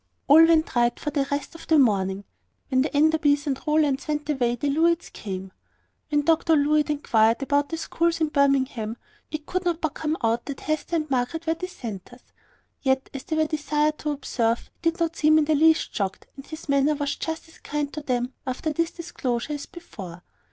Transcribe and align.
All 0.27 0.43
went 0.47 0.75
right 0.75 0.99
for 0.99 1.11
the 1.11 1.27
rest 1.29 1.53
of 1.53 1.67
the 1.67 1.77
morning. 1.77 2.23
When 2.69 2.81
the 2.81 2.89
Enderbys 2.89 3.45
and 3.45 3.61
Rowlands 3.67 4.07
went 4.07 4.27
away, 4.31 4.55
the 4.55 4.71
Levitts 4.71 5.11
came. 5.11 5.51
When 6.09 6.23
Dr 6.23 6.55
Levitt 6.55 6.89
inquired 6.89 7.43
about 7.43 7.69
the 7.69 7.77
schools 7.77 8.19
of 8.19 8.33
Birmingham, 8.33 8.97
it 9.29 9.45
could 9.45 9.63
not 9.63 9.79
but 9.79 9.93
come 9.93 10.17
out 10.23 10.45
that 10.45 10.61
Hester 10.61 10.95
and 10.95 11.09
Margaret 11.11 11.45
were 11.45 11.53
dissenters. 11.53 12.23
Yet, 12.81 13.11
as 13.13 13.25
they 13.25 13.35
were 13.35 13.45
desired 13.45 13.99
to 13.99 14.09
observe, 14.09 14.71
he 14.81 14.89
did 14.89 14.99
not 14.99 15.15
seem 15.15 15.37
in 15.37 15.45
the 15.45 15.53
least 15.53 15.93
shocked, 15.93 16.25
and 16.35 16.47
his 16.47 16.67
manner 16.67 16.95
was 16.95 17.15
just 17.15 17.47
as 17.47 17.59
kind 17.59 17.93
to 17.93 18.01
them 18.01 18.33
after 18.47 18.73
this 18.73 18.89
disclosure 18.89 19.53
as 19.53 19.67
before. 19.67 20.23